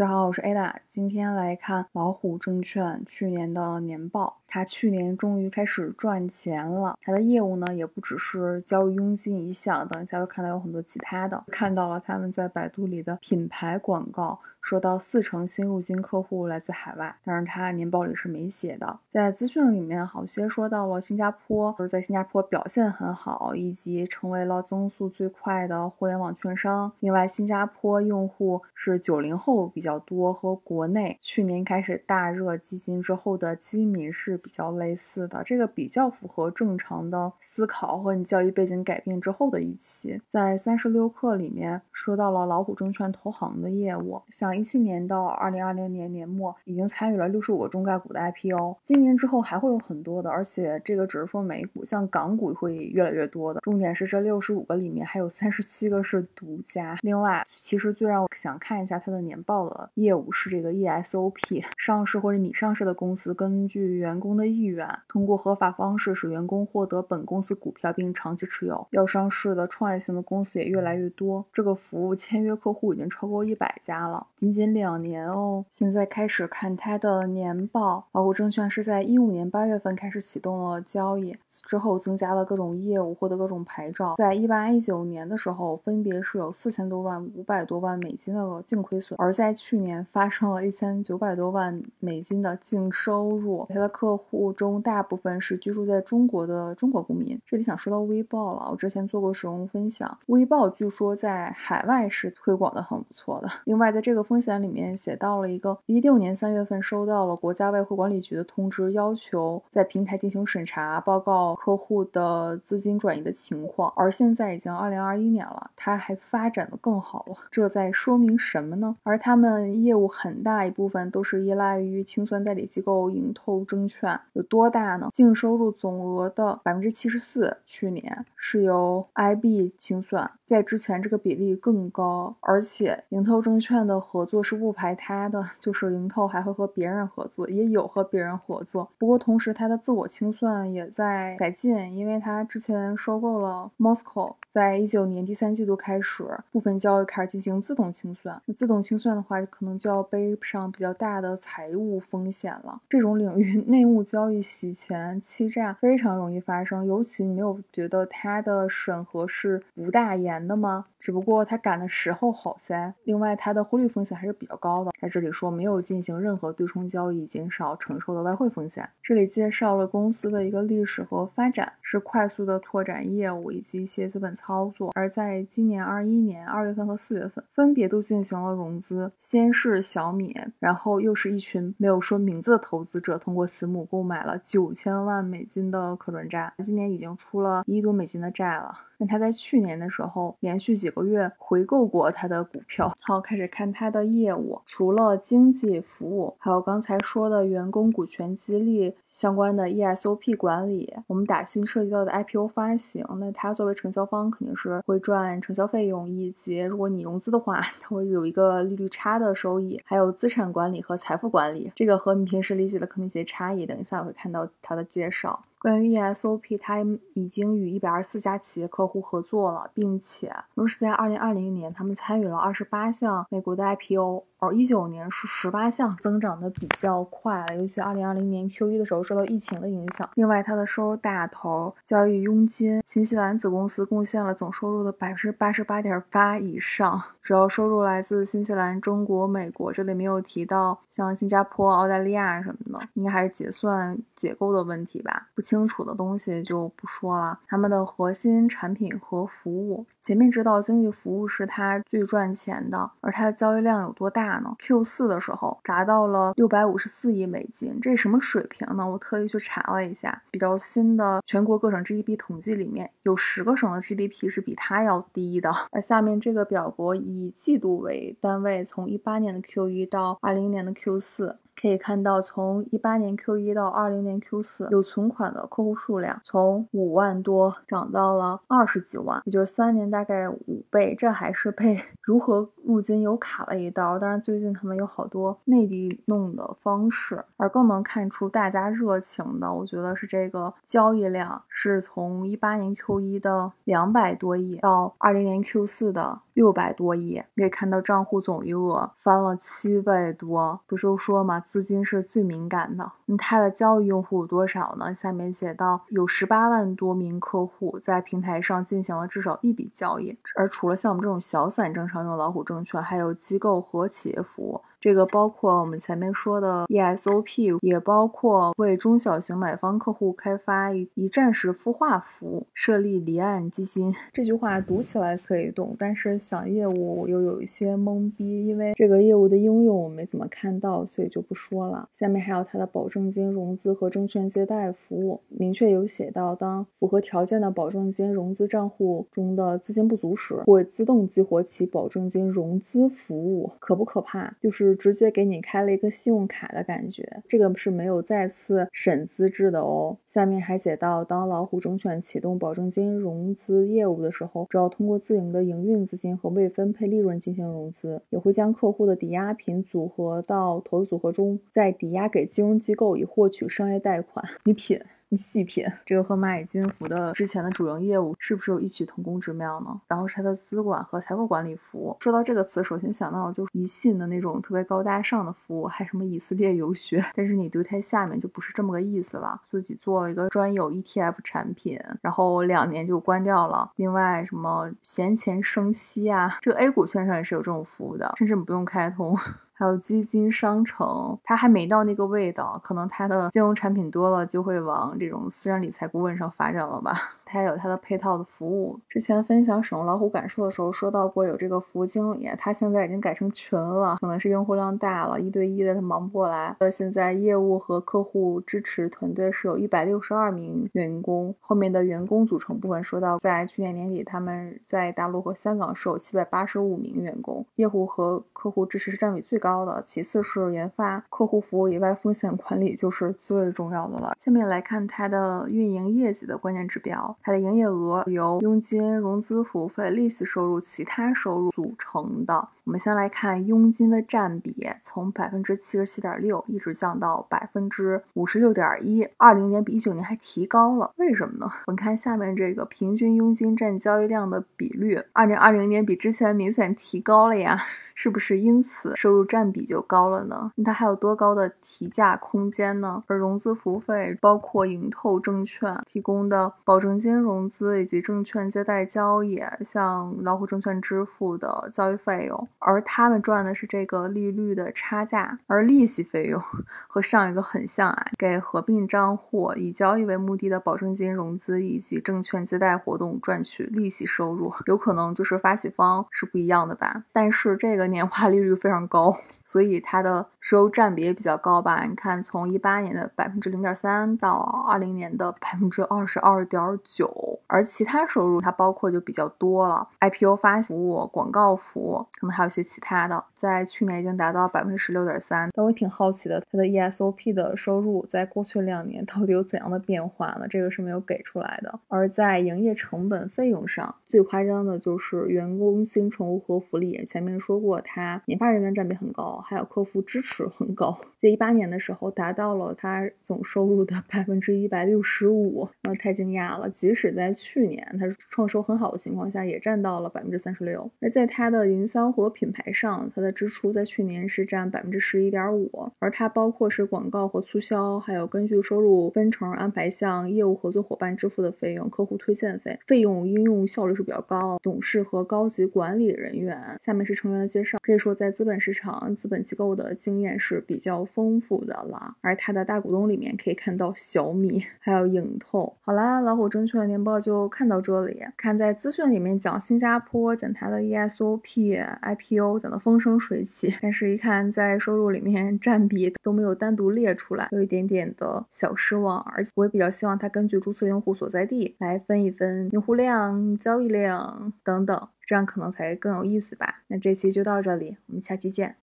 [0.00, 4.39] 大家好，我是 Ada，今天来看老虎证券去年的年报。
[4.50, 11.44] 他去年终于开始赚钱了，他的业务呢也不只是交易佣金一项，等一下会看到有很多其他的。
[11.46, 14.40] 看到了他们在百度里的品牌广告。
[14.62, 18.98] 说到四成新入金客户来自海外，但是他年报里是没写的。
[19.08, 26.92] 在资讯里面，好些说到了新加坡，就是在新加坡表现很好，以及成为了增速最快的互联网券商。
[27.00, 35.42] 另外，新加坡用户是九零后比较多，和国内去年开始大热基金之后的基民是比较类似的。
[35.44, 40.20] 这个比较符合正常的思考和你教育背景改变之后的预期。
[40.28, 44.50] 在三十六课里面说到了老虎证券投行的业务，像。
[44.60, 48.76] 一七年到二零二零年年末，已经参与了六十五个中概股的 IPO。
[48.82, 53.60] 今年之后还会有很多的，而且这个只是说美股，像港股会越来越多的。
[53.60, 56.96] 重点是这六十五个里面还有三十七个是独家。
[57.02, 68.86] 另外，其实最让我想看一下它的年报的业务是这个 ESOP，上市或者拟上市的公司，根据员工的意愿，通过合法方式使员工获得本公司股票并长期持有。
[68.90, 74.26] 要上市的创业型的公司也越来越多，这个服务签约客户已经超过一百家了。
[74.34, 78.06] 仅仅两年哦，现在开始看它的年报。
[78.12, 84.14] 老虎证券是在一五年八月份开始启动了交易，之后增加了各种业务，获得各种牌照。
[84.16, 93.66] 在一八一九年的时候，分别是有四千多万、五百多万美金的净亏损，而在去年发生了一千九百多万美金的净收入。
[93.68, 97.40] 它的客户中大部分是居住在中国的中国公民。
[97.46, 103.48] 这里想说到微报了，我之前做过使用分享，微报据说在海外是推广的很不错的。
[103.64, 113.92] 另外，在这个风险里面写到了一个一六年三月份收到了国家外汇管理局的通知，要求在平台进行审查，报告客户的资金转移的情况。
[113.96, 118.96] 而现在已经二零二一年了，它还发展的更好了，这在说明什么呢？
[119.02, 125.08] 而他们业务很大一部分都是依赖于清算代理机构盈透证券，有多大呢？
[125.12, 133.80] 净收入总额的百分之七十四，去年是由 IB 清算，在之前这个比例更高，而且盈透证券。
[133.80, 138.88] 的合作是不排他的，就是盈透还会和别人合作，也有和别人合作。
[138.98, 148.40] 不过同时，它的自我清算也在改进，因为它之前收购了 Moscow，在一九年第三季度开始，部分交易开始进行自动清算。
[148.44, 152.80] 那自动清算的话，可能就要背上比较大的财务风险了。
[152.88, 160.86] 这种领域 内幕交易、洗钱、欺诈非常容易发生，尤其你没有觉得它的审核是不大严的吗？
[160.98, 162.94] 只不过它赶的时候好噻。
[163.04, 164.90] 另外，它的汇率风险还是比较高的。
[165.00, 168.88] 在这里说没有进行任何对冲交易，减少承受的外汇风险。
[169.00, 174.90] 这里介绍了公司的一个历史和发展，是快速的拓展业务以及一些资本操作。
[174.94, 179.10] 而在今年二一年二月份和四月份，分别都进行了融资。
[179.18, 186.52] 先是小米，然后又是一群没有说名字的投资者，通过私募购买了九千万美金的可转债。
[186.58, 188.89] 今年已经出了一亿多美金的债了。
[189.00, 192.92] 那他在去年的时候，连续几个月回购过他的股票。
[193.00, 200.92] 好，开始看他的业务，除了经济服务，还有刚才说的员工股权激励相关的 ESOP 管理。
[201.06, 209.80] 我们打新涉及到的 IPO 发行，那他作为承销方肯定是会赚承销费用，以及如果你融资的话， 它会有一个利率差的收益。
[209.84, 213.64] 还有资产管理和财富管理，这个和你平时理解的可能有些差异。
[213.64, 215.42] 等一下我会看到他的介绍。
[215.60, 216.78] 关于 ESOP，它
[217.12, 224.24] 已经与一百二十四家企业客户合作了，并且同时在二零二零年，他们参与了二十八项美国的 IPO。
[224.40, 227.54] 而一九年是十八项，增长的比较快了。
[227.56, 230.08] 尤其二零二零年 Q 一的时候受到疫情的影响。
[230.14, 239.70] 另外，它的收入大头交易佣金，新西兰子公司贡献了总收入的百分之八十八点八以上，主要收入来自新西兰、中国、美国。
[239.72, 245.28] 这里没有提到像新加坡、澳大利亚什么的，应该还是结算结构的问题吧？
[245.34, 247.38] 不清楚的东西就不说了。
[247.46, 258.86] 他们的核心产品和服务，前面知道经济服务是它最赚钱的，而它的交易量有多大？Q 四的时候达到了六百五十四亿美金，这什么水平呢？
[258.88, 265.50] 我特意去查了一下，比较新的全国各省 GDP 统计里面有十个省的 GDP 是比它要低的。
[265.72, 271.38] 而下面这个表格以季度为单位，从一八年的 Q 一到二零年的 Q 四。
[271.60, 280.94] 可以看到，从一八年 Q 一到二零年 Q 四，有存款的客户数量从五万多涨到了二十几万，也就是三年大概五倍。
[280.94, 283.98] 这还是被 如何入金有卡了一刀。
[283.98, 296.20] 当然，最近他们有好多内地弄的方式，而更能看出大家热情的，我觉得是这个交易量是从一八年 Q 一的两百多亿到二零年 Q 四的。
[296.40, 297.22] 六百多亿。
[297.36, 300.58] 可以看到账户总余额翻了七倍多。
[300.66, 302.92] 不是说嘛，资金是最敏感的。
[303.04, 304.94] 那它的交易用户有多少呢？
[304.94, 310.18] 下面写到有十八万多名客户在平台上进行了至少一笔交易。
[310.34, 314.62] 而除了像我们这种小散正常用老虎证券，还有机构和企业服务。
[314.80, 323.94] 这个包括我们前面说的 ESOP，也包括为中小型买方客户开发一站式孵化服务，设立离岸基金。
[324.10, 331.86] 这句话读起来可以懂，但是想业务又有一些懵逼，因为这个业务的应用我没怎么看到，所以就不说了。
[331.92, 343.52] 下面还有它的保证金融资和证券借贷服务，明确有写到，当符合条件的保证金融资账户中的资金不足时，会自动激活其保证金融资服务。
[343.58, 344.34] 可不可怕？
[344.40, 344.69] 就是。
[344.74, 349.96] 直接给你开了一个信用卡的感觉，这个是没有再次审资质的哦。
[350.06, 364.24] 下面还写到，当老虎证券启动保证金融资业务的时候，主要通过自营的营运资金和未分配利润进行融资，也会将客户的抵押品组合到投资组合中，再抵押给金融机构以获取商业贷款。
[364.44, 364.80] 你品。
[365.12, 369.80] 你细品，这个和蚂蚁金服的之前的主营业务是不是有异曲同工之妙呢？
[369.88, 371.96] 然后是它的资管和财富管理服务。
[371.98, 377.04] 说到这个词，首先想到的就是宜信的那种特别高大上的服务，还什么以色列游学。
[377.16, 379.40] 但是你读它下面就不是这么个意思了。
[379.44, 383.72] 自己做了一个专有 ETF 产品，然后两年就关掉了。
[383.74, 389.18] 另外什么闲钱生息啊，这个 A 股券商也是有这种服务的，甚至不用开通。
[389.60, 397.16] 还有基金商城，它还没到那个味道，可能它的金融产品多了，就会往这种私人理财顾问上发展了吧。
[397.30, 398.78] 它有它的配套的服务。
[398.88, 406.56] 之前分享使用老虎感受的时候说到过，有这个服务经理，他现在已经改成群了，可能是用户量大了，一对一的他忙不过来。
[406.58, 424.14] 呃，现在业务和客户支持团队是有一百六十二名员工，后面的员工组成部分说到，在去年年底他们在大陆和香港是有七百八十五名员工，业务和客户支持是占比最高的，其次是研发、客户服务以外，风险管理就是最重要的了。
[424.18, 427.16] 下面来看它的运营业绩的关键指标。
[427.22, 432.48] 它的营业额由佣金、融资服务费、利息收入、其他收入组成的。
[432.64, 441.50] 我们先来看佣金的占比，从百分之七十七点六一直降到百分之五十六点一，二零年比一九年还提高了，为什么呢？
[441.66, 447.58] 我们看下面这个平均佣金占交易量的比率，二零二零年比之前明显提高了呀，
[447.94, 450.52] 是不是因此收入占比就高了呢？
[450.54, 453.02] 那它还有多高的提价空间呢？
[453.08, 462.48] 而融资服务费包括盈透证券提供的保证金金融资以及证券借贷交易，向老虎证券支付的交易费用。
[462.60, 466.40] 而他们赚的是这个利率的差价，而利息费用
[466.86, 477.02] 和上一个很像啊，给合并账户以交易为目的的保证金融资以及证券借贷活动赚取利息收入，有可能就是发起方是不一样的吧。
[477.12, 481.84] 但是这个年化利率非常高，所以它的收入占比也比较高吧。
[481.84, 486.99] 你看，从一八年的百分之零点三到二零年的百分之二十二点九，
[487.46, 492.50] 而其他收入它包括就比较多了，IPO 发行服务、广告服务，可能还有一。
[492.50, 500.46] 些其他的，在去年已经达到百分之十六点三，但我挺好奇的，它的 ESOP 的收入在过去两年到底有怎样的变化呢？
[500.48, 501.78] 这个是没有给出来的。
[501.88, 507.04] 而在营业成本费用上，最夸张的就是员工薪酬和福利。
[507.06, 516.68] 前面说过，它研发人员占比很高，还有客户支持很高，在一八年的时候达到了它总收入的百分之一百六十五，呃，太惊讶了。
[516.80, 520.90] 即使在去年它创收很好的情况下，也占到了百分之三十六。
[520.98, 534.58] 而在它的营销和品牌上，它的支出在去年是占百分之十一点五，而它包括是广告和促销，还有根据收入分成安排向业务合作伙伴支付的费用、客户推荐费，费用应用效率是比较高。
[534.62, 542.16] 董事和高级管理人员，下面是成员的介绍，可以说在资本市场、资本机构的经验是比较丰富的了。
[542.22, 545.76] 而它的大股东里面可以看到小米，还有影透。
[545.82, 548.22] 好啦，老虎证券年报就看到这里。
[548.36, 552.58] 看在资讯里面讲新加坡，讲它的 ESOP、IPO。
[552.58, 559.20] 讲的风生水起，但是一看在收入里面占比都没有单独列出来，有一点点的小失望。
[559.20, 566.82] 而且我也比较希望它根据注册用户所在地来分一分用户量、交易量等等，这样可能才更有意思吧。
[566.88, 568.76] 那这期就到这里，我们下期见。